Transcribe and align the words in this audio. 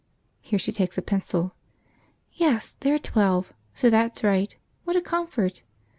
(Here 0.41 0.57
she 0.57 0.71
takes 0.71 0.97
a 0.97 1.03
pencil.) 1.03 1.53
Yes, 2.33 2.75
they 2.79 2.91
are 2.91 2.97
twelve, 2.97 3.53
so 3.75 3.91
that's 3.91 4.23
right; 4.23 4.55
what 4.83 4.95
a 4.95 5.01
comfort! 5.01 5.61